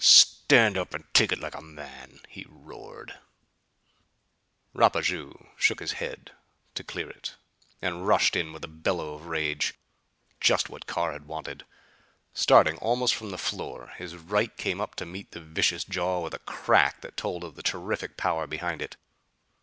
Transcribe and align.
"Stand 0.03 0.79
up 0.79 0.95
and 0.95 1.03
take 1.13 1.31
it 1.31 1.39
like 1.39 1.53
a 1.53 1.61
man!" 1.61 2.21
he 2.27 2.43
roared. 2.49 3.19
Rapaju 4.73 5.51
shook 5.57 5.79
his 5.79 5.91
head 5.91 6.31
to 6.73 6.83
clear 6.83 7.07
it 7.07 7.35
and 7.83 8.07
rushed 8.07 8.35
in 8.35 8.51
with 8.51 8.63
a 8.63 8.67
bellow 8.67 9.13
of 9.13 9.27
rage. 9.27 9.75
Just 10.39 10.71
what 10.71 10.87
Carr 10.87 11.15
wanted! 11.19 11.65
Starting 12.33 12.77
almost 12.79 13.13
from 13.13 13.29
the 13.29 13.37
floor, 13.37 13.93
his 13.97 14.15
right 14.15 14.57
came 14.57 14.81
up 14.81 14.95
to 14.95 15.05
meet 15.05 15.33
the 15.33 15.39
vicious 15.39 15.83
jaw 15.83 16.21
with 16.21 16.33
a 16.33 16.39
crack 16.39 17.01
that 17.01 17.15
told 17.15 17.43
of 17.43 17.53
the 17.53 17.61
terrific 17.61 18.17
power 18.17 18.47
behind 18.47 18.81
it. 18.81 18.97